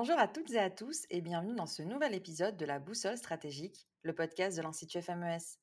[0.00, 3.18] Bonjour à toutes et à tous et bienvenue dans ce nouvel épisode de la Boussole
[3.18, 5.58] stratégique, le podcast de l'Institut FMES.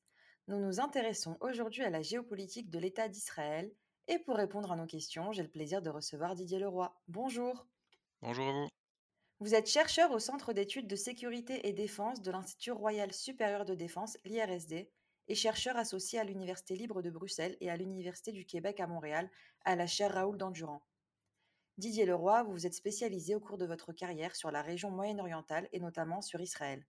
[0.46, 3.72] Nous nous intéressons aujourd'hui à la géopolitique de l'État d'Israël
[4.08, 6.94] et pour répondre à nos questions, j'ai le plaisir de recevoir Didier Leroy.
[7.08, 7.66] Bonjour.
[8.20, 8.68] Bonjour à vous.
[9.40, 13.74] Vous êtes chercheur au Centre d'études de sécurité et défense de l'Institut royal supérieur de
[13.74, 14.90] défense, l'IRSD,
[15.28, 19.30] et chercheur associé à l'Université libre de Bruxelles et à l'Université du Québec à Montréal,
[19.64, 20.82] à la chaire Raoul d'Endurant.
[21.78, 25.68] Didier Leroy, vous vous êtes spécialisé au cours de votre carrière sur la région moyen-orientale
[25.72, 26.86] et notamment sur Israël.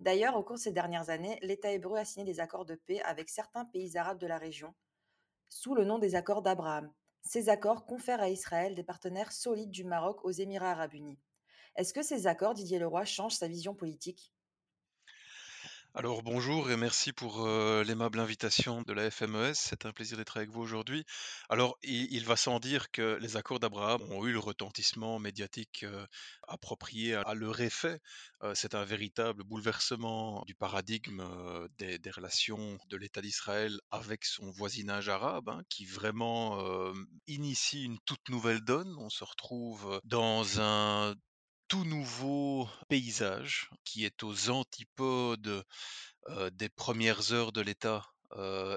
[0.00, 3.00] D'ailleurs, au cours de ces dernières années, l'État hébreu a signé des accords de paix
[3.02, 4.74] avec certains pays arabes de la région,
[5.48, 6.92] sous le nom des accords d'Abraham.
[7.22, 11.20] Ces accords confèrent à Israël des partenaires solides du Maroc aux Émirats arabes unis.
[11.76, 14.33] Est-ce que ces accords, Didier Leroy, changent sa vision politique?
[15.96, 19.54] Alors bonjour et merci pour l'aimable invitation de la FMES.
[19.54, 21.04] C'est un plaisir d'être avec vous aujourd'hui.
[21.48, 25.86] Alors il, va sans dire que les accords d'Abraham ont eu le retentissement médiatique
[26.48, 28.00] approprié à, leur effet.
[28.54, 31.22] C'est un véritable bouleversement du paradigme
[31.78, 36.58] des, relations de l'État d'Israël avec son voisinage arabe, hein, qui vraiment
[37.28, 38.96] initie une toute nouvelle donne.
[38.98, 41.14] On se retrouve dans un
[41.68, 45.64] tout nouveau paysage qui est aux antipodes
[46.52, 48.06] des premières heures de l'État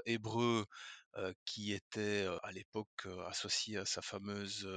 [0.06, 0.66] hébreu
[1.46, 4.68] qui était à l'époque associé à sa fameuse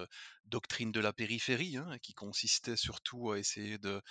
[0.46, 4.02] doctrine de la périphérie, hein, qui consistait surtout à essayer de,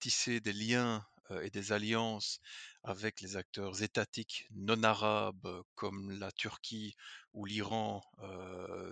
[0.00, 1.06] tisser des liens
[1.42, 2.40] et des alliances
[2.82, 6.94] avec les acteurs étatiques non arabes comme la Turquie
[7.32, 8.02] ou l'Iran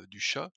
[0.09, 0.51] du Shah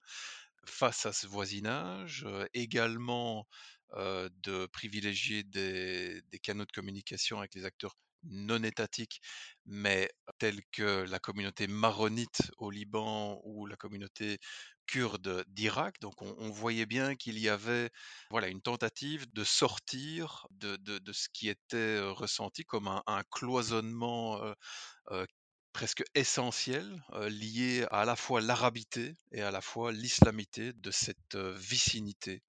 [0.70, 3.48] face à ce voisinage, également
[3.96, 9.22] de privilégier des, canaux de communication avec les acteurs non étatiques,
[9.66, 10.10] mais
[10.40, 14.40] tels que la communauté maronite au Liban ou la communauté
[14.88, 16.00] kurde d'Irak.
[16.02, 17.90] Donc on, voyait bien qu'il y avait
[18.32, 20.78] voilà, une tentative de sortir de,
[21.14, 24.42] ce qui était ressenti comme un, cloisonnement
[25.80, 32.44] presque essentiel, lié à, la fois l'arabité et à la fois l'islamité de cette vicinité.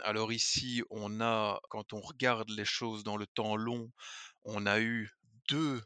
[0.00, 3.90] Alors ici, on a, quand on regarde les choses dans le temps long,
[4.44, 5.10] on a eu
[5.48, 5.82] deux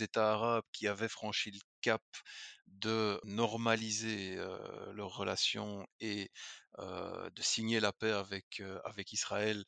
[0.00, 2.02] États arabes qui avaient franchi le cap
[2.66, 4.36] de normaliser
[4.92, 6.30] leurs relations et
[6.78, 9.64] de signer la paix avec Israël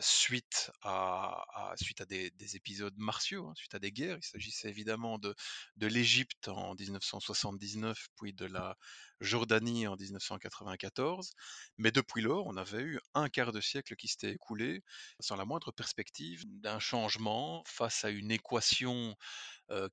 [0.00, 4.18] suite à, suite à des, épisodes martiaux, hein, suite à des guerres.
[4.18, 5.34] Il s'agissait évidemment de,
[5.76, 8.76] de l'Égypte en 1979, puis de la
[9.20, 11.32] Jordanie en 1994.
[11.78, 14.82] Mais depuis lors, on avait eu un quart de siècle qui s'était écoulé
[15.20, 19.16] sans la moindre perspective d'un changement face à une équation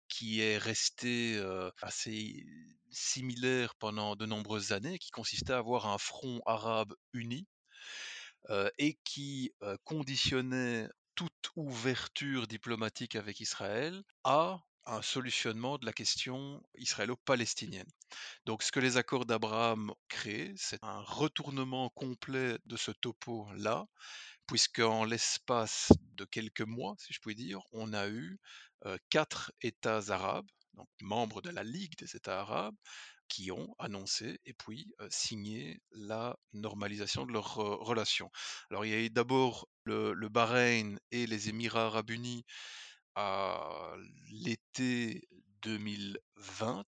[0.10, 1.42] qui est restée
[1.82, 2.46] assez
[2.92, 7.48] similaire pendant de nombreuses années, qui consistait à avoir un front arabe uni
[8.78, 9.54] et qui
[9.84, 17.90] conditionnait toute ouverture diplomatique avec Israël à un solutionnement de la question israélo-palestinienne.
[18.46, 23.86] Donc ce que les accords d'Abraham créent, c'est un retournement complet de ce topo-là,
[24.48, 28.40] puisqu'en l'espace de quelques mois, si je puis dire, on a eu
[29.10, 32.76] quatre États arabes, donc membres de la Ligue des États arabes,
[33.28, 38.30] qui ont annoncé et puis signé la normalisation de leurs relations.
[38.70, 42.44] Alors il y a eu d'abord le, Bahreïn et les Émirats arabes unis
[43.16, 43.96] à
[44.32, 45.28] l'été
[45.62, 46.84] 2020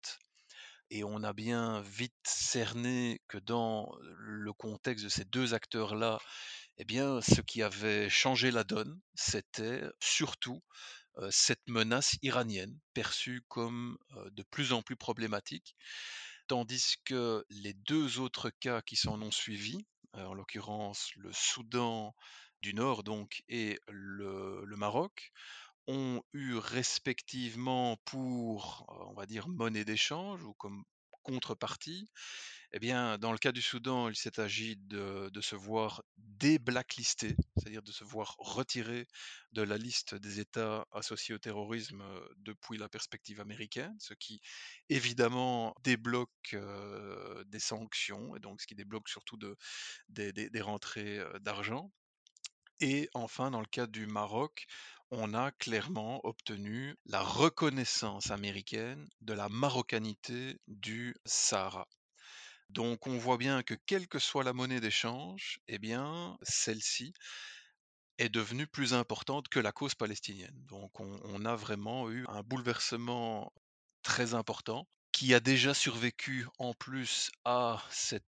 [0.90, 6.18] et on a bien vite cerné que dans le contexte de ces deux acteurs-là,
[6.76, 10.62] eh bien, ce qui avait changé la donne, c'était surtout
[11.30, 13.98] cette menace iranienne, perçue comme
[14.30, 15.76] de plus en plus problématique,
[16.46, 22.14] tandis que les deux autres cas qui s'en ont suivi, en l'occurrence le Soudan
[22.60, 25.32] du Nord donc et le, Maroc,
[25.88, 30.84] ont eu respectivement pour, on va dire, monnaie d'échange ou comme
[31.22, 32.10] contrepartie,
[32.72, 37.82] eh bien, dans le cas du Soudan, il s'est agi de, se voir déblacklisté, c'est-à-dire
[37.82, 39.06] de se voir retiré
[39.52, 42.02] de la liste des États associés au terrorisme
[42.38, 44.40] depuis la perspective américaine, ce qui
[44.88, 46.56] évidemment débloque
[47.46, 49.38] des sanctions et donc ce qui débloque surtout
[50.08, 51.92] des rentrées d'argent.
[52.80, 54.66] Et enfin, dans le cas du Maroc,
[55.14, 61.86] on a clairement obtenu la reconnaissance américaine de la marocanité du Sahara.
[62.70, 67.12] Donc on voit bien que quelle que soit la monnaie d'échange, eh bien celle-ci
[68.16, 70.64] est devenue plus importante que la cause palestinienne.
[70.68, 73.52] Donc on, on, a vraiment eu un bouleversement
[74.02, 78.24] très important qui a déjà survécu en plus à cette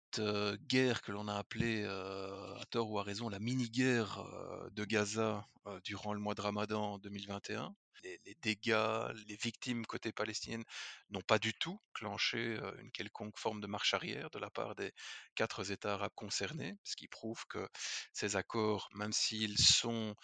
[0.68, 4.24] guerre que l'on a appelée, à tort ou à raison, la mini-guerre,
[4.72, 5.46] de Gaza,
[5.84, 7.74] durant le mois de Ramadan 2021.
[8.04, 10.64] Les les dégâts, les victimes côté palestinienne
[11.10, 14.92] n'ont pas du tout clenché, une quelconque forme de marche arrière de la part des
[15.34, 17.68] 4 États arabes concernés, ce qui prouve que
[18.12, 20.14] ces accords, même s'ils sont,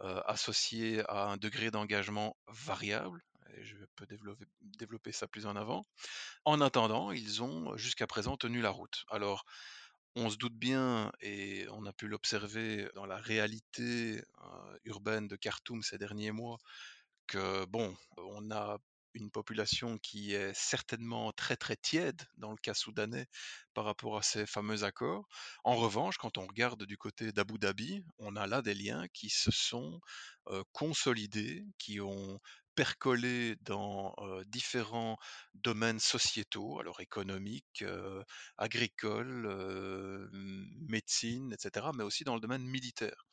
[0.00, 3.22] associés à un degré d'engagement variable
[3.56, 5.86] et je peux développer développer ça plus en avant,
[6.44, 9.04] en attendant, ils ont jusqu'à présent tenu la route.
[9.10, 9.44] Alors,
[10.16, 15.36] on se doute bien et on a pu l'observer dans la réalité, heu, urbaine de
[15.36, 16.58] Khartoum ces derniers mois
[17.26, 18.78] que bon, on a
[19.14, 23.26] une population qui est certainement très, très tiède dans le cas soudanais
[23.74, 25.26] par rapport à ces fameux accords.
[25.64, 29.30] En revanche, quand on regarde du côté d'Abu Dhabi, on a là des liens qui
[29.30, 30.00] se sont,
[30.50, 32.38] heu, consolidés, qui ont
[32.78, 34.14] percolé dans,
[34.46, 35.18] différents
[35.54, 37.84] domaines sociétaux, alors économiques,
[38.56, 40.30] agricoles, heu,
[40.86, 43.26] médecine et cetera, mais aussi dans le domaine militaire.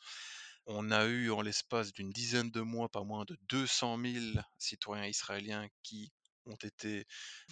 [0.65, 4.25] On a eu en l'espace d'une dizaine de mois, pas moins de 200 000
[4.57, 6.11] citoyens israéliens qui
[6.47, 7.05] ont été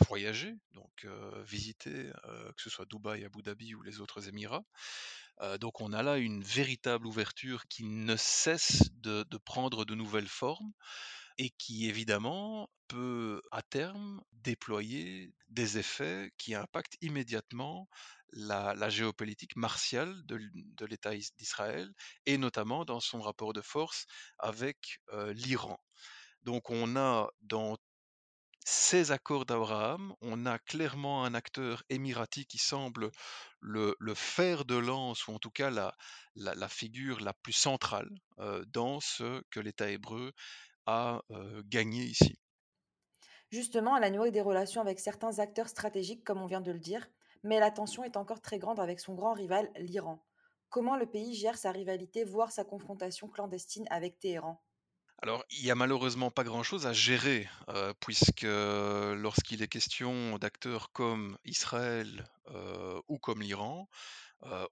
[0.08, 1.06] voyagés, donc
[1.46, 4.66] visités, que ce soit Dubaï, Abu Dhabi ou les autres Émirats.
[5.60, 10.74] Donc on a là une véritable ouverture qui ne cesse de prendre de nouvelles formes
[11.38, 17.88] et qui évidemment peut à terme déployer des effets qui impactent immédiatement
[18.34, 21.92] la, géopolitique martiale de, l'État is- d'Israël
[22.26, 24.06] et notamment dans son rapport de force
[24.40, 25.80] avec euh, l'Iran.
[26.44, 27.78] Donc on a dans
[28.66, 33.12] ces accords d'Abraham, on a clairement un acteur émirati qui semble
[33.60, 38.10] le, fer de lance, ou en tout cas la figure la plus centrale
[38.40, 40.32] euh, dans ce que l'État hébreu
[40.88, 42.40] euh, gagné ici.
[43.52, 46.80] Justement, elle a noué des relations avec certains acteurs stratégiques, comme on vient de le
[46.80, 47.08] dire,
[47.44, 50.26] mais la tension est encore très grande avec son grand rival, l'Iran.
[50.70, 54.64] Comment le pays gère sa rivalité, voire sa confrontation clandestine avec Téhéran?
[55.22, 57.48] Alors, il y a malheureusement pas grand-chose à gérer,
[58.02, 62.28] puisque lorsqu'il est question d'acteurs comme Israël,
[63.08, 63.88] ou comme l'Iran,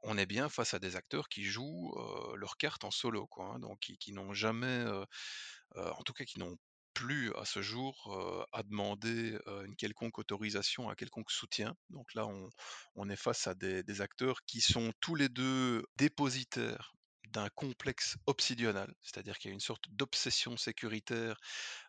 [0.04, 1.96] on est bien face à des acteurs qui jouent,
[2.36, 4.86] leurs cartes en solo, quoi, hein, donc qui qui n'ont jamais,
[5.78, 6.58] heu, en tout cas qui n'ont
[6.94, 11.76] plus à ce jour, heu, à demander, heu, une quelconque autorisation, un quelconque soutien.
[11.90, 12.28] Donc là,
[12.96, 16.94] on est face à des acteurs qui sont tous les 2 dépositaires
[17.30, 21.38] d'un complexe obsidional, c'est-à-dire qu'il y a une sorte d'obsession sécuritaire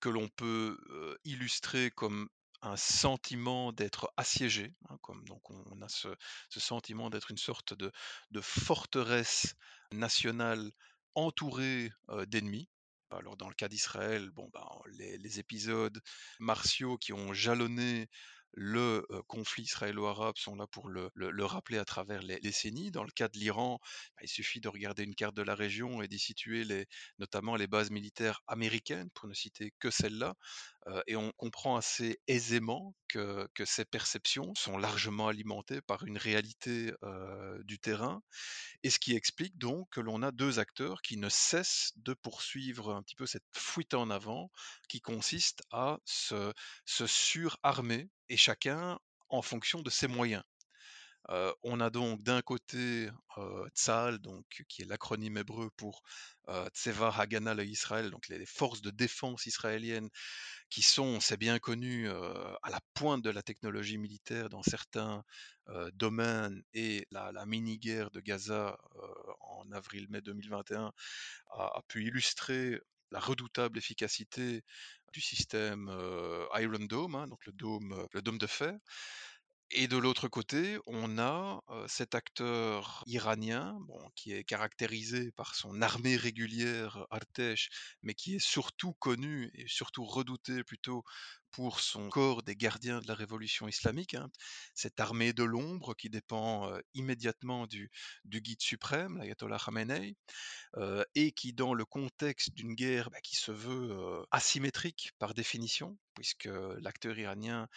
[0.01, 0.79] que l'on peut,
[1.25, 2.29] illustrer comme
[2.63, 6.09] un sentiment d'être assiégé, hein, comme donc on a ce
[6.61, 9.55] sentiment d'être une sorte de forteresse
[9.93, 10.71] nationale
[11.17, 11.91] entourée,
[12.29, 12.69] d'ennemis.
[13.19, 14.67] Alors dans le cas d'Israël, bon, ben,
[14.99, 16.01] les les épisodes
[16.41, 18.09] martiaux qui ont jalonné
[18.55, 22.91] le, conflit israélo-arabe sont là pour le le le rappeler à travers les décennies.
[22.91, 23.79] Dans le cas de l'Iran,
[24.17, 26.87] bah, il suffit de regarder une carte de la région et d'y situer les
[27.19, 30.35] notamment les bases militaires américaines, pour ne citer que celles-là,
[31.07, 36.93] et on comprend assez aisément que que ces perceptions sont largement alimentées par une réalité,
[37.65, 38.23] du terrain
[38.83, 42.95] et ce qui explique donc que l'on a 2 acteurs qui ne cessent de poursuivre
[42.95, 44.51] un petit peu cette fuite en avant
[44.89, 46.53] qui consiste à se
[46.85, 48.99] se surarmer et chacun
[49.29, 50.45] en fonction de ses moyens.
[51.63, 56.03] On a donc d'un côté, heu, Tsahal donc qui est l'acronyme hébreu pour,
[56.49, 60.11] heu, Tseva Hagana Israël, donc les forces de défense israéliennes
[60.71, 65.25] qui sont, c'est bien connu, à la pointe de la technologie militaire dans certains,
[65.95, 68.79] domaines et la mini-guerre de Gaza,
[69.41, 70.93] en avril-mai 2021
[71.53, 72.81] a a pu illustrer
[73.13, 74.63] la redoutable efficacité
[75.13, 75.89] du système,
[76.55, 78.75] Iron Dome, hein, donc le dôme, le dôme de fer.
[79.75, 85.81] Et de l'autre côté, on a, cet acteur iranien, bon, qui est caractérisé par son
[85.81, 87.71] armée régulière Artesh,
[88.03, 91.05] mais qui est surtout connu et surtout redouté plutôt
[91.53, 94.31] pour son corps des gardiens de la révolution islamique, hein.
[94.75, 97.91] Cette armée de l'ombre qui dépend, immédiatement du
[98.25, 100.17] du guide suprême, l'ayatollah Khamenei
[101.15, 106.49] et qui dans le contexte d'une guerre, bah, qui se veut, asymétrique par définition, puisque
[106.81, 107.69] l'acteur iranien,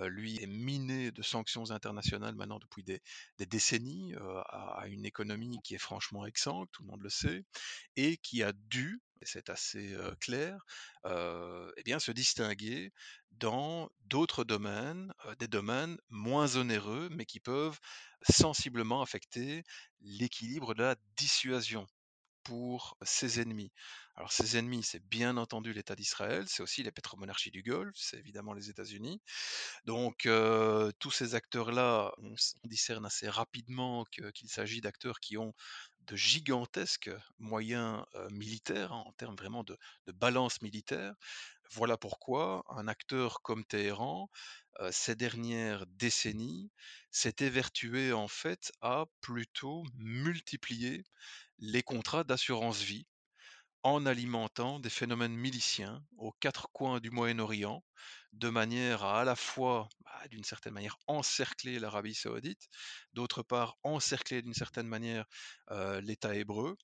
[0.00, 3.00] lui est miné de sanctions internationales maintenant depuis des
[3.38, 4.14] des décennies,
[4.48, 7.44] a une économie qui est franchement exsangue, tout le monde le sait
[7.96, 10.58] et qui a dû, c'est assez, clair,
[11.06, 12.92] et bien se distinguer
[13.32, 17.78] dans d'autres domaines, des domaines moins onéreux, mais qui peuvent
[18.30, 19.64] sensiblement affecter
[20.00, 21.86] l'équilibre de la dissuasion.
[22.44, 23.72] pour ses ennemis.
[24.16, 28.18] Alors ses ennemis, c'est bien entendu l'État d'Israël, c'est aussi les pétromonarchies du Golfe, c'est
[28.18, 29.22] évidemment les États-Unis.
[29.86, 30.28] Donc
[30.98, 34.04] tous ces acteurs-là, on discerne assez rapidement
[34.34, 35.54] qu'il s'agit d'acteurs qui ont
[36.06, 39.76] de gigantesques moyens, militaires, hein, en termes vraiment de
[40.12, 41.14] balance militaire.
[41.70, 44.30] Voilà pourquoi un acteur comme Téhéran,
[44.90, 46.70] ces dernières décennies,
[47.10, 51.04] s'est évertué en fait à plutôt multiplier
[51.58, 53.06] les contrats d'assurance vie
[53.84, 57.84] en alimentant des phénomènes miliciens aux quatre coins du Moyen-Orient,
[58.32, 62.68] de manière à à la fois, bah, d'une certaine manière, encercler l'Arabie saoudite,
[63.12, 65.26] d'autre part, encercler d'une certaine manière
[65.70, 66.76] euh, l'État hébreu,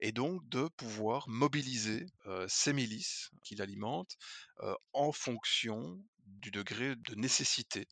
[0.00, 4.16] et donc de pouvoir mobiliser euh, ces milices qu'il alimente
[4.60, 7.86] euh, en fonction du degré de nécessité.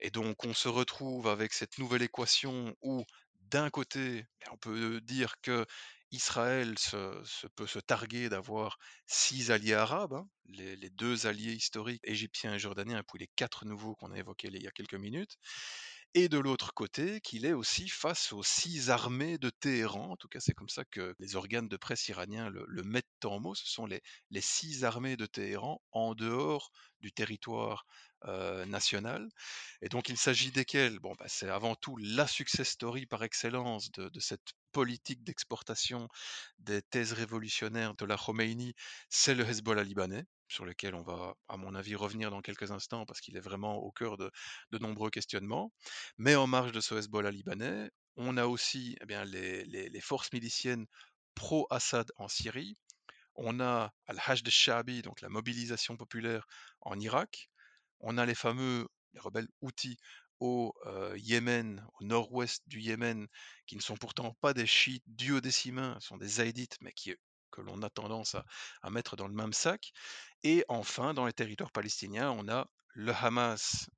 [0.00, 3.04] Et donc on se retrouve avec cette nouvelle équation où
[3.50, 5.66] d'un côté, ben, on peut dire que
[6.10, 12.54] Israël se, peut se targuer d'avoir six alliés arabes, hein, les, deux alliés historiques égyptiens
[12.54, 15.36] et jordaniens, et puis les quatre nouveaux qu'on a évoqués il y a quelques minutes,
[16.14, 20.28] et de l'autre côté qu'il est aussi face aux six armées de Téhéran, en tout
[20.28, 23.66] cas c'est comme ça que les organes de presse iraniens le, mettent en mots, ce
[23.66, 24.02] sont les
[24.40, 27.84] six armées de Téhéran en dehors du territoire
[28.24, 28.64] euh.
[29.82, 33.90] Et donc il s'agit desquels Bon, bah, c'est avant tout la success story par excellence
[33.92, 36.08] de, de cette politique d'exportation
[36.58, 38.74] des thèses révolutionnaires de la Khomeini,
[39.08, 43.06] c'est le Hezbollah libanais, sur lequel on va, à mon avis, revenir dans quelques instants
[43.06, 44.30] parce qu'il est vraiment au cœur de,
[44.72, 45.72] de nombreux questionnements.
[46.18, 50.86] Mais en marge de ce Hezbollah libanais, on a aussi eh bien, les, forces miliciennes
[51.34, 52.76] pro-Assad en Syrie.
[53.36, 56.46] On a Al-Hajj al-Sha'bi, donc la mobilisation populaire
[56.80, 57.48] en Irak.
[58.00, 59.98] On a les fameux les rebelles Houthis
[60.40, 60.72] au
[61.16, 63.26] Yémen, au nord-ouest du Yémen,
[63.66, 66.92] qui ne sont pourtant pas des chiites duodécimains, ce sont des zaïdites, mais
[67.50, 68.36] que l'on a tendance
[68.82, 69.92] à, mettre dans le même sac.
[70.44, 73.90] Et enfin, dans les territoires palestiniens, on a le Hamas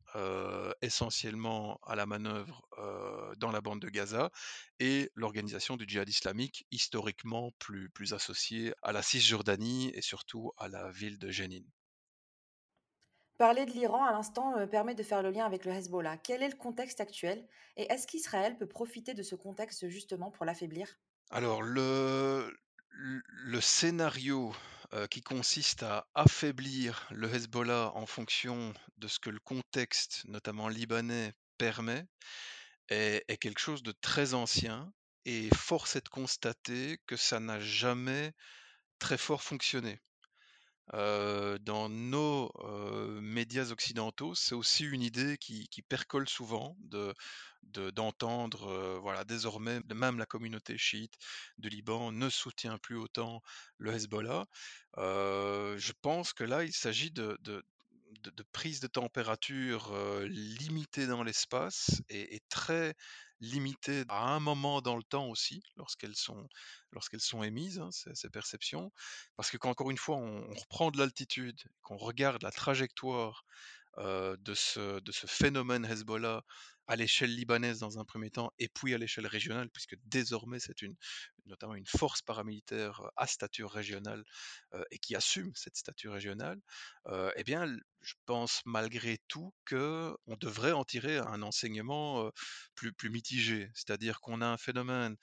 [0.81, 2.63] essentiellement à la manœuvre
[3.37, 4.31] dans la bande de Gaza
[4.79, 10.69] et l'organisation du djihad islamique historiquement plus, plus associée à la Cisjordanie et surtout à
[10.69, 11.71] la ville de Jénine.
[13.41, 16.19] Parler de l'Iran à l'instant me permet de faire le lien avec le Hezbollah.
[16.19, 17.43] Quel est le contexte actuel
[17.79, 20.99] et est-ce qu'Israël peut profiter de ce contexte justement pour l'affaiblir?
[21.31, 22.53] Alors le,
[23.63, 24.55] scénario
[24.93, 30.69] euh, qui consiste à affaiblir le Hezbollah en fonction de ce que le contexte, notamment
[30.69, 32.05] libanais, permet,
[32.91, 34.93] est quelque chose de très ancien
[35.25, 38.35] et force est de constater que ça n'a jamais
[38.99, 39.99] très fort fonctionné.
[40.93, 42.53] Dans nos,
[43.21, 47.15] médias occidentaux, c'est aussi une idée qui percole souvent de
[47.63, 51.15] de d'entendre, voilà, désormais, même la communauté chiite
[51.59, 53.41] du Liban ne soutient plus autant
[53.79, 54.47] le Hezbollah.
[54.97, 57.63] Je pense que là, il s'agit de de
[58.23, 62.95] de température, heu, limitée dans l'espace et très
[63.41, 66.49] limitée à un moment dans le temps aussi, lorsqu'elles sont
[67.19, 68.93] sont émises, hein, ces perceptions.
[69.37, 73.45] Parce que qu'encore une fois, on, on reprend de l'altitude, qu'on regarde la trajectoire
[73.99, 76.43] euh, de, ce, de ce phénomène Hezbollah
[76.87, 80.83] à l'échelle libanaise dans un premier temps, et puis à l'échelle régionale, puisque désormais c'est
[80.83, 80.97] une,
[81.47, 84.25] notamment une force paramilitaire à stature régionale
[84.75, 86.61] euh, et qui assume cette stature régionale,
[87.07, 87.67] euh, eh bien,
[88.01, 92.31] je pense malgré tout que on devrait en tirer un enseignement
[92.75, 95.17] plus, plus mitigé, c'est-à-dire qu'on a un phénomène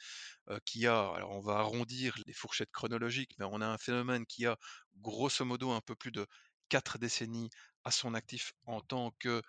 [0.66, 4.46] qui a, alors on va arrondir les fourchettes chronologiques, mais on a un phénomène qui
[4.46, 4.58] a
[5.02, 6.26] grosso modo un peu plus de
[6.70, 7.50] quatre décennies
[7.88, 9.42] à son actif en tant que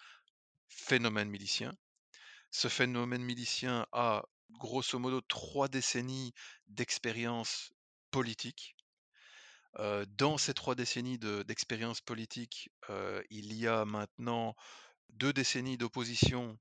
[0.69, 1.77] phénomène milicien.
[2.53, 6.33] Ce phénomène milicien a grosso modo trois décennies
[6.69, 7.73] d'expérience
[8.13, 8.77] politique.
[10.07, 12.71] Dans ces trois décennies de- d'expérience politique,
[13.29, 14.55] il y a maintenant
[15.11, 16.57] deux décennies d'opposition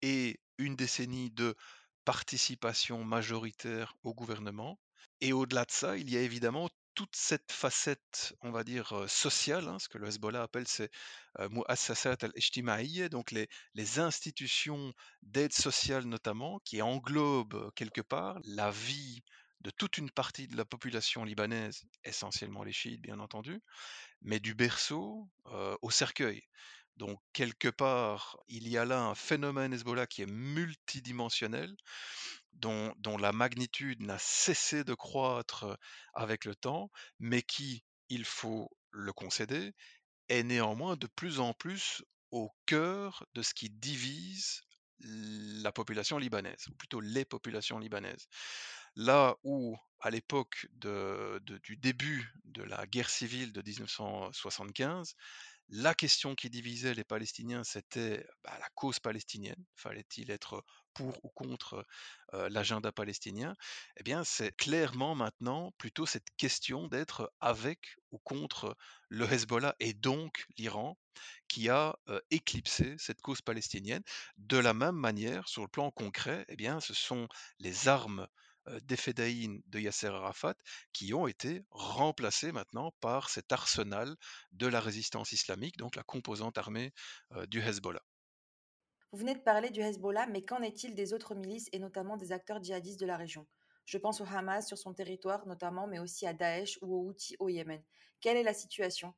[0.00, 1.56] et une décennie de
[2.04, 4.78] participation majoritaire au gouvernement.
[5.20, 9.68] Et au-delà de ça, il y a évidemment toute cette facette, on va dire, sociale,
[9.68, 13.48] hein, ce que le Hezbollah appelle euh, mu'assasat al-ijtimaïyya, donc les,
[13.98, 19.22] institutions d'aide sociale notamment, qui englobent quelque part la vie
[19.60, 23.60] de toute une partie de la population libanaise, essentiellement les chiites bien entendu,
[24.20, 25.28] mais du berceau
[25.80, 26.42] au cercueil.
[26.96, 31.74] Donc quelque part, il y a là un phénomène Hezbollah qui est multidimensionnel,
[32.54, 35.78] dont, la magnitude n'a cessé de croître
[36.14, 39.72] avec le temps, mais qui, il faut le concéder,
[40.28, 44.62] est néanmoins de plus en plus au cœur de ce qui divise
[45.00, 48.26] la population libanaise, ou plutôt les populations libanaises.
[48.96, 55.14] Là où, à l'époque du début de la guerre civile de 1975,
[55.68, 59.64] la question qui divisait les Palestiniens, c'était, bah, la cause palestinienne.
[59.74, 61.84] Fallait-il être pour ou contre,
[62.32, 63.54] l'agenda palestinien?
[63.96, 68.76] Eh bien, c'est clairement maintenant plutôt cette question d'être avec ou contre
[69.08, 70.98] le Hezbollah et donc l'Iran
[71.48, 71.96] qui a,
[72.30, 74.02] éclipsé cette cause palestinienne.
[74.36, 77.28] De la même manière, sur le plan concret, eh bien, ce sont
[77.58, 78.26] les armes,
[78.82, 80.54] des Fédayines de Yasser Arafat
[80.92, 84.16] qui ont été remplacées maintenant par cet arsenal
[84.52, 86.92] de la résistance islamique, donc la composante armée,
[87.32, 88.02] heu, du Hezbollah.
[89.12, 92.32] Vous venez de parler du Hezbollah, mais qu'en est-il des autres milices et notamment des
[92.32, 93.46] acteurs djihadistes de la région?
[93.86, 97.36] Je pense au Hamas sur son territoire notamment, mais aussi à Daesh ou aux Houthis
[97.38, 97.82] au Yémen.
[98.20, 99.14] Quelle est la situation?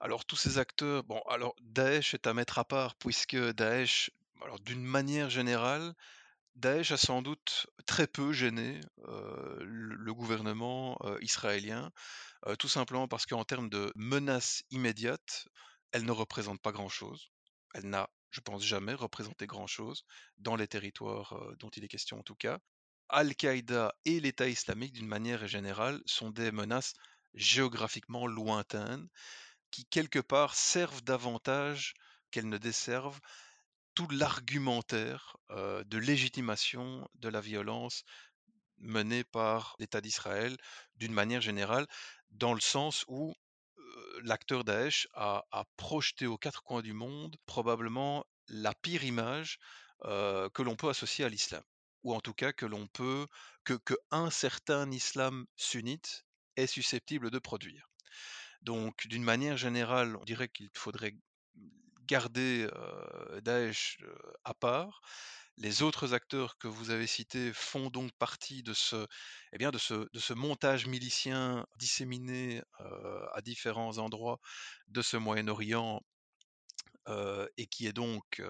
[0.00, 4.10] Alors tous ces acteurs, bon alors Daesh est à mettre à part puisque Daesh,
[4.42, 5.94] alors d'une manière générale,
[6.58, 8.80] Daesh a sans doute très peu gêné,
[9.60, 11.92] le gouvernement, israélien,
[12.58, 15.46] tout simplement parce qu'en termes de menace immédiate,
[15.92, 17.30] elle ne représente pas grand-chose.
[17.74, 20.04] Elle n'a, je pense, jamais représenté grand-chose
[20.38, 22.58] dans les territoires, dont il est question en tout cas.
[23.08, 26.94] Al-Qaïda et l'État islamique, d'une manière générale, sont des menaces
[27.34, 29.06] géographiquement lointaines
[29.70, 31.94] qui quelque part servent davantage
[32.32, 33.20] qu'elles ne desservent
[33.98, 38.04] tout l'argumentaire, de légitimation de la violence
[38.76, 40.56] menée par l'État d'Israël,
[40.94, 41.84] d'une manière générale,
[42.30, 43.34] dans le sens où,
[44.22, 49.58] l'acteur Daesh a projeté aux 4 coins du monde probablement la pire image,
[50.04, 51.64] que l'on peut associer à l'islam.
[52.04, 53.26] Ou en tout cas que l'on peut
[53.64, 56.24] que qu'un certain islam sunnite
[56.54, 57.90] est susceptible de produire.
[58.62, 61.16] Donc d'une manière générale, on dirait qu'il faudrait
[62.08, 62.68] garder,
[63.42, 63.98] Daesh,
[64.44, 65.00] à part.
[65.60, 69.06] Les autres acteurs que vous avez cités font donc partie de ce
[69.52, 72.62] eh bien, de ce de ce montage milicien disséminé,
[73.34, 74.38] à différents endroits
[74.88, 76.00] de ce Moyen-Orient
[77.56, 78.42] et qui est donc,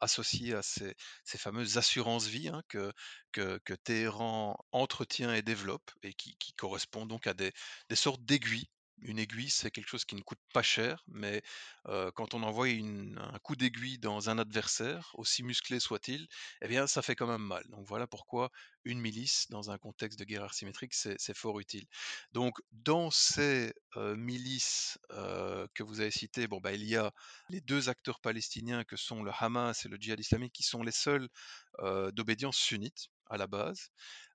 [0.00, 2.92] associé à ces ces fameuses assurances-vie, hein, que
[3.32, 7.52] que Téhéran entretient et développe et qui qui correspondent donc à des
[7.90, 8.68] des sortes d'aiguilles.
[9.06, 11.42] Une aiguille, c'est quelque chose qui ne coûte pas cher, mais
[12.14, 16.26] quand on envoie un coup d'aiguille dans un adversaire, aussi musclé soit-il,
[16.62, 17.62] eh bien, ça fait quand même mal.
[17.68, 18.50] Donc voilà pourquoi
[18.84, 21.86] une milice, dans un contexte de guerre asymétrique, c'est fort utile.
[22.32, 27.12] Donc dans ces, milices, que vous avez citées, bon, bah, il y a
[27.50, 30.92] les 2 acteurs palestiniens que sont le Hamas et le Djihad islamique qui sont les
[30.92, 31.28] seuls,
[32.12, 33.90] d'obédience sunnite à la base,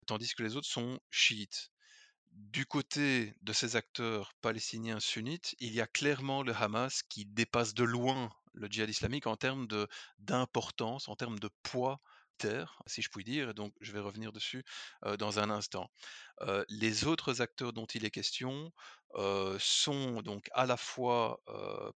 [0.06, 1.72] tandis que les autres sont chiites.
[2.32, 7.74] Du côté de ces acteurs palestiniens sunnites, il y a clairement le Hamas qui dépasse
[7.74, 9.68] de loin le Djihad islamique en termes
[10.20, 12.00] d'importance, en termes de poids
[12.38, 14.64] terre, si je puis dire, et donc je vais revenir dessus,
[15.06, 15.90] heu, dans un instant.
[16.42, 18.72] Heu, les autres acteurs dont il est question,
[19.16, 21.42] heu, sont donc à la fois,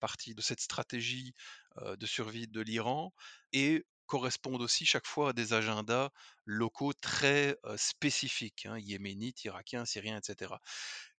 [0.00, 1.34] partie de cette stratégie,
[1.80, 3.12] de survie de l'Iran
[3.52, 6.10] et correspondent aussi chaque fois à des agendas
[6.44, 10.60] locaux très, spécifiques, hein, yéménites, irakiens, syriens et cetera.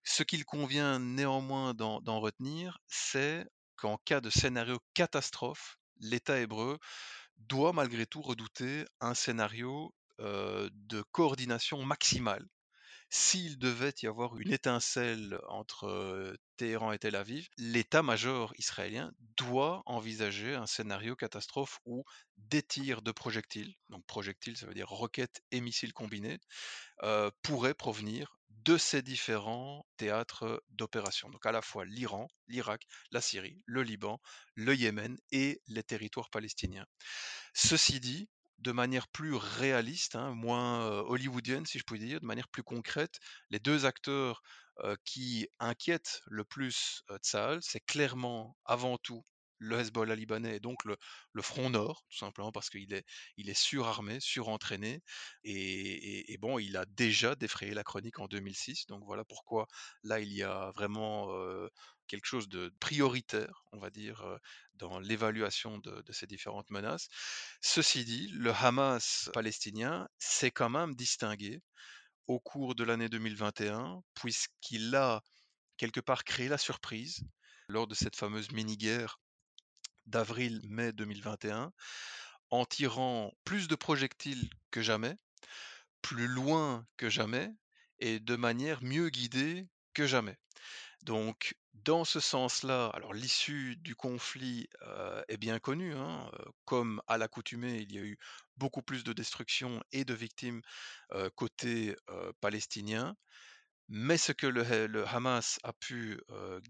[0.05, 6.79] Ce qu'il convient néanmoins d'en retenir, c'est qu'en cas de scénario catastrophe, l'État hébreu
[7.39, 12.47] doit malgré tout redouter un scénario, de coordination maximale.
[13.15, 20.55] S'il devait y avoir une étincelle entre, Téhéran et Tel Aviv, l'état-major israélien doit envisager
[20.55, 22.05] un scénario catastrophe où
[22.39, 26.39] des tirs de projectiles, donc projectiles, ça veut dire roquettes et missiles combinés,
[27.43, 31.29] pourraient provenir de ces différents théâtres d'opération.
[31.29, 34.23] Donc à la fois l'Iran, l'Irak, la Syrie, le Liban,
[34.55, 36.87] le Yémen et les territoires palestiniens.
[37.53, 38.31] Ceci dit,
[38.63, 43.19] de manière plus réaliste, hein, moins, hollywoodienne si je puis dire, de manière plus concrète,
[43.51, 44.43] les 2 acteurs,
[45.05, 49.23] qui inquiètent le plus, Tsahal, c'est clairement avant tout
[49.59, 53.05] le Hezbollah libanais et donc le front nord, tout simplement parce qu'il est
[53.37, 55.03] il est surarmé, surentraîné
[55.45, 59.67] et et bon, il a déjà défrayé la chronique en 2006, donc voilà pourquoi
[60.03, 61.29] là, il y a vraiment,
[62.13, 64.23] quelque chose de prioritaire, on va dire,
[64.75, 67.09] dans l'évaluation de de ces différentes menaces.
[67.63, 71.63] Ceci dit, le Hamas palestinien s'est quand même distingué
[72.27, 75.23] au cours de l'année 2021, puisqu'il a
[75.79, 77.25] quelque part créé la surprise
[77.67, 79.19] lors de cette fameuse mini-guerre
[80.05, 81.73] d'avril-mai 2021,
[82.51, 85.17] en tirant plus de projectiles que jamais,
[86.03, 87.49] plus loin que jamais
[88.01, 90.37] et de manière mieux guidée que jamais.
[91.05, 97.03] Donc Dans ce sens-là, alors l'issue du conflit, heu, est bien connue, hein, heu, comme
[97.09, 98.19] à l'accoutumée, il y a eu
[98.57, 100.61] beaucoup plus de destruction et de victimes,
[101.15, 101.97] heu, côté,
[102.41, 103.17] palestinien.
[103.89, 106.21] Mais ce que le ha le Hamas a pu,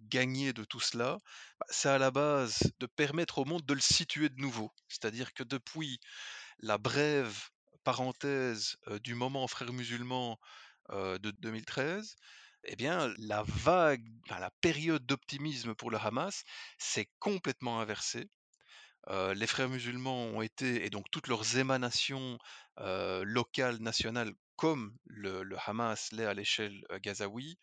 [0.09, 1.21] gagner de tout cela,
[1.61, 4.73] bah, c'est à la base de permettre au monde de le situer de nouveau.
[4.89, 6.01] C'est-à-dire que depuis
[6.61, 7.37] la brève
[7.85, 10.39] parenthèse, du moment frères musulmans,
[10.91, 12.17] de 2013,
[12.65, 16.45] eh bien la vague, la période d'optimisme pour le Hamas
[16.79, 18.29] s'est complètement inversée.
[19.11, 22.39] Les frères musulmans ont été et donc toutes leurs émanations,
[22.79, 27.59] locales, nationales, comme le Hamas l'est à l'échelle, gazaoui,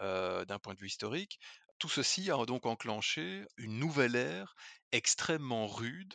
[0.00, 1.38] d'un point de vue historique.
[1.78, 4.54] Tout ceci a donc enclenché une nouvelle ère
[4.92, 6.14] extrêmement rude,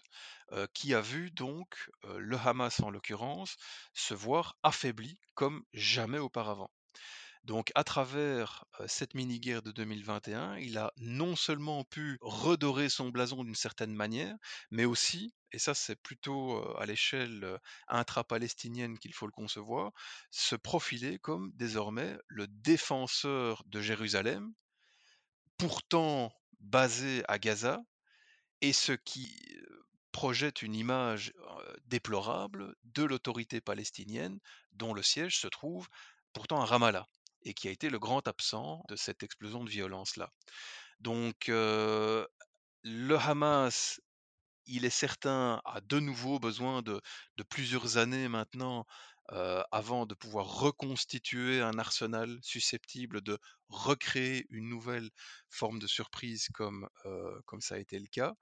[0.73, 3.55] qui a vu donc, le Hamas en l'occurrence,
[3.93, 6.69] se voir affaibli comme jamais auparavant.
[7.45, 13.09] Donc à travers, cette mini guerre de 2021, il a non seulement pu redorer son
[13.09, 14.35] blason d'une certaine manière,
[14.71, 19.91] mais aussi, et ça c'est plutôt, à l'échelle, intra-palestinienne qu'il faut le concevoir,
[20.31, 24.51] se profiler comme désormais le défenseur de Jérusalem,
[25.57, 27.79] pourtant basé à Gaza
[28.61, 29.31] et ce qui,
[30.11, 31.31] projette une image,
[31.85, 34.39] déplorable de l'autorité palestinienne
[34.71, 35.87] dont le siège se trouve
[36.33, 37.05] pourtant à Ramallah
[37.45, 40.29] et qui a été le grand absent de cette explosion de violence-là.
[40.99, 42.27] Donc le
[43.17, 44.01] Hamas,
[44.65, 47.01] il est certain, a de nouveau besoin de
[47.49, 48.85] plusieurs années maintenant,
[49.71, 55.09] avant de pouvoir reconstituer un arsenal susceptible de recréer une nouvelle
[55.49, 56.87] forme de surprise comme,
[57.45, 58.33] comme ça a été le cas.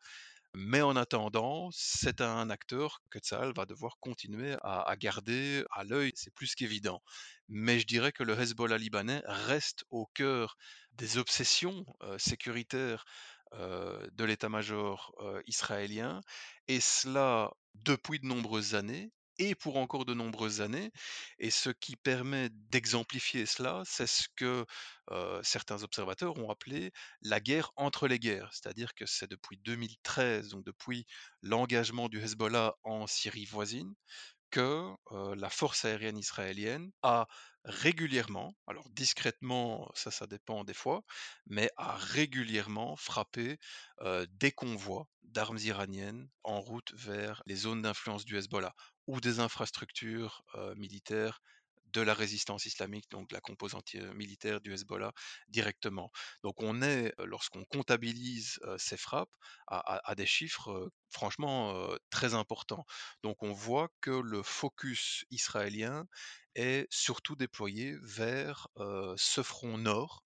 [0.55, 6.11] Mais en attendant, c'est un acteur que Tsahal va devoir continuer à garder à l'œil,
[6.15, 7.01] c'est plus qu'évident.
[7.49, 10.55] Mais je dirais que le Hezbollah libanais reste au cœur
[10.93, 13.03] des obsessions, heu, sécuritaires,
[13.53, 16.21] heu, de l'état-major, heu, israélien
[16.67, 20.91] et cela depuis de nombreuses années et pour encore de nombreuses années
[21.39, 24.65] et ce qui permet d'exemplifier cela, c'est ce que,
[25.43, 26.91] certains observateurs ont appelé
[27.21, 28.49] la guerre entre les guerres.
[28.53, 31.05] C'est-à-dire que c'est depuis 2013, donc depuis
[31.41, 33.93] l'engagement du Hezbollah en Syrie voisine,
[34.51, 34.89] que,
[35.35, 37.27] la force aérienne israélienne a
[37.65, 41.01] régulièrement, alors discrètement, ça, ça dépend des fois,
[41.47, 43.57] mais a régulièrement frappé,
[44.29, 48.75] des convois d'armes iraniennes en route vers les zones d'influence du Hezbollah
[49.07, 50.43] ou des infrastructures,
[50.75, 51.41] militaires
[51.93, 55.11] de la résistance islamique, donc la composante, militaire du Hezbollah
[55.47, 56.09] directement.
[56.41, 59.29] Donc on est, lorsqu'on comptabilise, ces frappes
[59.67, 62.83] à des chiffres, franchement, très importants.
[63.21, 66.05] Donc on voit que le focus israélien
[66.55, 68.67] est surtout déployé vers,
[69.15, 70.22] ce front nord,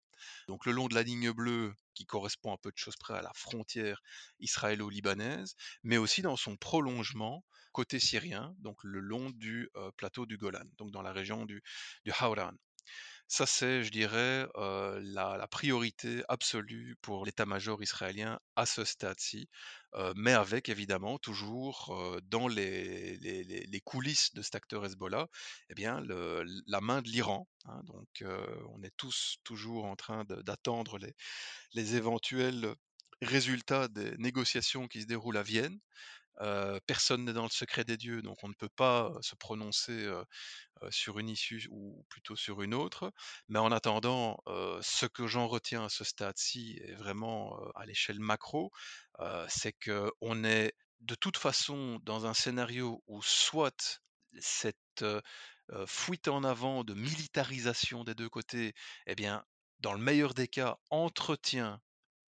[0.48, 3.22] donc le long de la ligne bleue qui correspond à peu de choses près à
[3.22, 4.02] la frontière
[4.40, 10.66] israélo-libanaise, mais aussi dans son prolongement côté syrien, donc le long du, plateau du Golan,
[10.78, 11.62] donc dans la région du
[12.06, 12.54] du Hauran.
[13.30, 19.50] Ça, c'est, je dirais, heu, la priorité absolue pour l'état-major israélien à ce stade-ci,
[19.96, 25.28] heu, mais avec évidemment toujours, heu, dans les coulisses de cet acteur Hezbollah,
[25.70, 27.82] eh bien la main de l'Iran, hein.
[27.84, 28.24] Donc
[28.70, 30.98] on est tous toujours en train d'attendre
[31.74, 32.74] les éventuels
[33.22, 35.80] résultats des négociations qui se déroulent à Vienne.
[36.86, 40.10] Personne n'est dans le secret des dieux, donc on ne peut pas, se prononcer,
[40.90, 43.12] sur une issue ou plutôt sur une autre.
[43.48, 44.38] Mais en attendant,
[44.82, 48.72] ce que j'en retiens à ce stade-ci est vraiment, à l'échelle macro,
[49.48, 54.02] c'est qu'on est de toute façon dans un scénario où soit
[54.40, 55.06] cette,
[55.86, 58.74] fuite en avant de militarisation des 2 côtés,
[59.06, 59.44] eh bien,
[59.80, 61.82] dans le meilleur des cas, entretient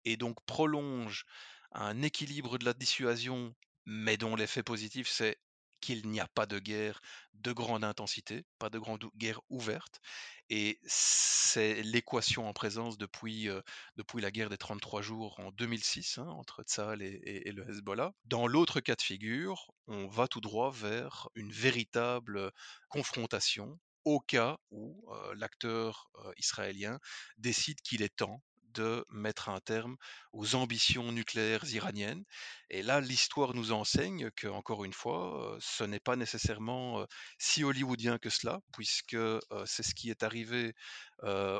[0.04, 1.26] et donc prolonge
[1.72, 3.54] un équilibre de la dissuasion,
[3.86, 5.38] mais dont l'effet positif, c'est
[5.82, 7.02] qu'il n'y a pas de guerre
[7.34, 10.02] de grande intensité, pas de grande guerre ouverte
[10.50, 13.50] et c'est l'équation en présence depuis,
[13.96, 18.14] depuis la guerre des 33 jours en 2006, hein, entre Tsahal et le Hezbollah.
[18.26, 22.52] Dans l'autre cas de figure, on va tout droit vers une véritable,
[22.90, 25.04] confrontation au cas où,
[25.36, 27.00] l'acteur, israélien
[27.38, 28.42] décide qu'il est temps
[28.76, 29.96] de mettre un terme
[30.34, 32.24] aux ambitions nucléaires iraniennes.
[32.70, 37.06] Et là, l'histoire nous enseigne que, encore une fois, ce n'est pas nécessairement,
[37.40, 39.18] si hollywoodien que cela, puisque,
[39.66, 40.74] c'est ce qui est arrivé,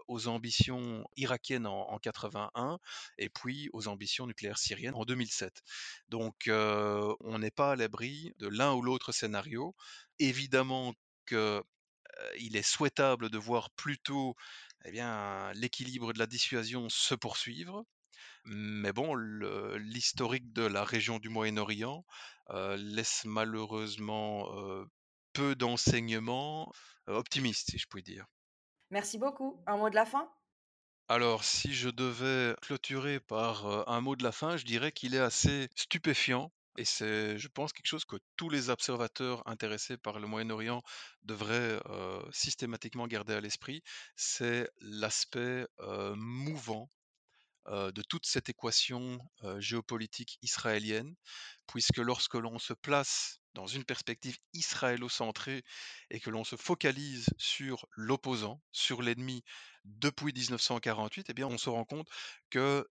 [0.08, 2.80] aux ambitions irakiennes en en 81
[3.18, 5.62] et puis aux ambitions nucléaires syriennes en 2007.
[6.10, 9.76] Donc, on n'est pas à l'abri de l'un ou l'autre scénario.
[10.20, 10.94] Évidemment
[11.26, 11.64] que
[12.40, 14.36] il est souhaitable de voir plutôt,
[14.86, 17.86] eh bien, l'équilibre de la dissuasion se poursuivre,
[18.46, 22.06] Mais bon, l'historique de la région du Moyen-Orient,
[22.52, 24.88] heu, laisse malheureusement, heu,
[25.34, 26.72] peu d'enseignements,
[27.10, 28.26] heu, optimistes, si je puis dire.
[28.90, 29.62] Merci beaucoup.
[29.68, 30.28] Un mot de la fin?
[31.08, 35.20] Alors, si je devais clôturer par, un mot de la fin, je dirais qu'il est
[35.20, 40.28] assez stupéfiant et c'est, je pense, quelque chose que tous les observateurs intéressés par le
[40.28, 40.82] Moyen-Orient
[41.24, 43.82] devraient, heu, systématiquement garder à l'esprit.
[44.16, 46.90] C'est l'aspect, heu, mouvant
[47.68, 49.20] heu, de toute cette équation,
[49.60, 51.16] géopolitique israélienne,
[51.68, 55.64] puisque lorsque l'on se place dans une perspective israélo-centrée
[56.10, 59.44] et que l'on se focalise sur l'opposant, sur l'ennemi
[59.86, 62.10] depuis 1948, eh bien, on se rend compte
[62.50, 62.86] que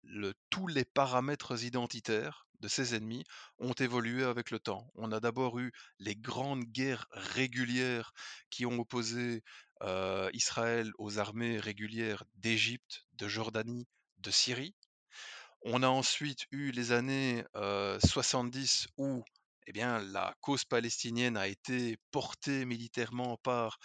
[0.49, 3.25] tous les paramètres identitaires de ces ennemis
[3.59, 4.89] ont évolué avec le temps.
[4.95, 8.13] On a d'abord eu les grandes guerres régulières
[8.49, 9.43] qui ont opposé,
[9.83, 13.85] heu, Israël aux armées régulières d'Égypte, de Jordanie,
[14.19, 14.75] de Syrie.
[15.63, 19.23] On a ensuite eu les années, heu, 70 où,
[19.67, 23.77] eh la cause palestinienne a été portée militairement par,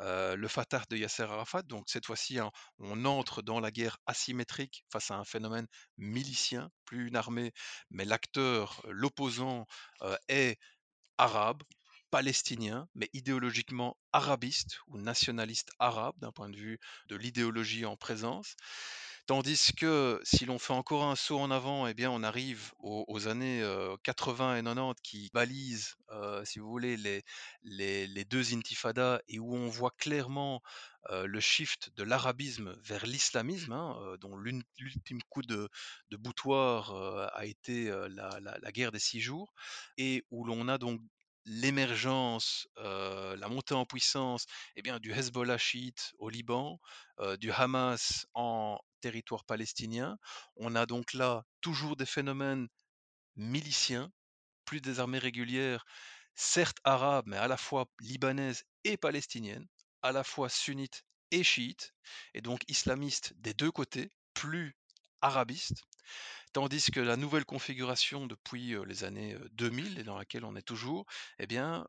[0.00, 1.62] heu, le Fatah de Yasser Arafat.
[1.62, 5.66] Donc cette fois-ci, hein, on entre dans la guerre asymétrique face à un phénomène
[5.98, 7.52] milicien, plus une armée,
[7.90, 9.66] mais l'acteur, l'opposant,
[10.02, 10.58] heu, est
[11.18, 11.62] arabe,
[12.10, 18.56] palestinien, mais idéologiquement arabiste ou nationaliste arabe d'un point de vue de l'idéologie en présence.
[19.26, 23.26] Tandis que si l'on fait encore un saut en avant, eh bien, on arrive aux,
[23.26, 25.96] années euh, 80 et 90 qui balisent,
[26.44, 27.24] si vous voulez, les,
[27.64, 30.62] les, deux intifadas et où on voit clairement
[31.10, 35.68] le shift de l'arabisme vers l'islamisme, hein, dont l'ultime coup de,
[36.10, 36.92] de boutoir
[37.34, 39.52] a été la, la- guerre des six jours,
[39.98, 41.00] et où l'on a donc
[41.46, 46.80] l'émergence, la montée en puissance eh bien, du Hezbollah chiite au Liban,
[47.40, 50.18] du Hamas en territoire palestinien.
[50.56, 52.68] On a donc là toujours des phénomènes
[53.36, 54.10] miliciens,
[54.64, 55.84] plus des armées régulières,
[56.34, 59.66] certes arabes, mais à la fois libanaises et palestiniennes,
[60.02, 61.94] à la fois sunnites et chiites,
[62.34, 64.76] et donc islamistes des deux côtés, plus
[65.22, 65.82] arabistes.
[66.52, 70.62] Tandis que la nouvelle configuration depuis, les années, heu, 2000 et dans laquelle on est
[70.62, 71.06] toujours,
[71.38, 71.86] eh bien,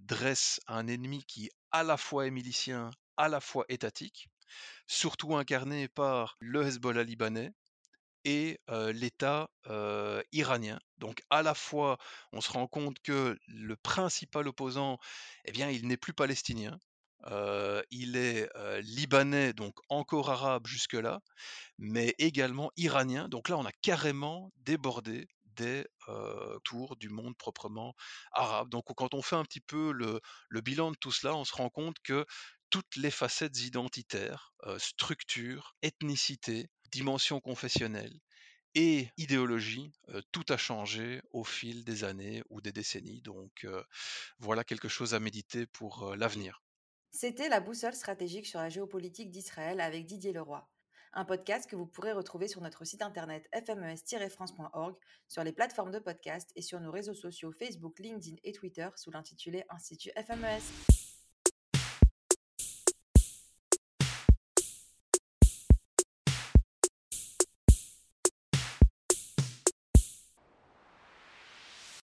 [0.00, 4.28] dresse un ennemi qui à la fois est milicien, à la fois étatique,
[4.86, 7.52] surtout incarné par le Hezbollah libanais
[8.24, 8.60] et
[8.92, 9.48] l'État,
[10.32, 10.78] iranien.
[10.98, 11.98] Donc à la fois,
[12.32, 14.98] on se rend compte que le principal opposant,
[15.44, 16.78] eh bien, il n'est plus palestinien,
[17.90, 18.48] il est,
[18.82, 21.20] libanais, donc encore arabe jusque-là,
[21.78, 23.28] mais également iranien.
[23.28, 25.84] Donc là, on a carrément débordé des
[26.64, 27.94] tours du monde proprement
[28.32, 28.68] arabe.
[28.68, 31.70] Donc quand on fait un petit peu le bilan de tout cela, on se rend
[31.70, 32.24] compte que
[32.72, 38.18] toutes les facettes identitaires, euh, structure, ethnicité, dimension confessionnelle
[38.74, 43.20] et idéologie, euh, tout a changé au fil des années ou des décennies.
[43.20, 43.84] Donc euh,
[44.38, 46.62] voilà quelque chose à méditer pour l'avenir.
[47.10, 50.66] C'était la boussole stratégique sur la géopolitique d'Israël avec Didier Leroy.
[51.12, 54.96] Un podcast que vous pourrez retrouver sur notre site internet fmes-france.org,
[55.28, 59.10] sur les plateformes de podcast et sur nos réseaux sociaux Facebook, LinkedIn et Twitter sous
[59.10, 61.01] l'intitulé Institut FMES.